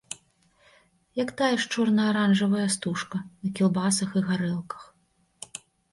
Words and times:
Як 1.23 1.29
тая 1.41 1.49
ж 1.51 1.63
чорна-аранжавая 1.75 2.65
стужка 2.77 3.17
на 3.43 3.49
кілбасах 3.61 4.09
і 4.19 4.25
гарэлках. 4.31 4.81